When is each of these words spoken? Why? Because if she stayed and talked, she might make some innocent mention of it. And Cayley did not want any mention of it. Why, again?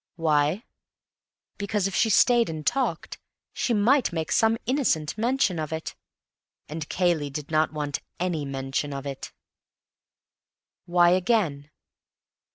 Why? 0.15 0.63
Because 1.59 1.85
if 1.87 1.93
she 1.93 2.09
stayed 2.09 2.49
and 2.49 2.65
talked, 2.65 3.19
she 3.53 3.71
might 3.71 4.11
make 4.11 4.31
some 4.31 4.57
innocent 4.65 5.15
mention 5.15 5.59
of 5.59 5.71
it. 5.71 5.93
And 6.67 6.89
Cayley 6.89 7.29
did 7.29 7.51
not 7.51 7.71
want 7.71 7.99
any 8.19 8.43
mention 8.43 8.93
of 8.95 9.05
it. 9.05 9.31
Why, 10.87 11.11
again? 11.11 11.69